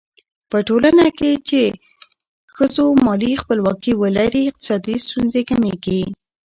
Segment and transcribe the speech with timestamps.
[0.49, 1.61] په ټولنه کې چې
[2.55, 6.01] ښځو مالي خپلواکي ولري، اقتصادي ستونزې کمېږي.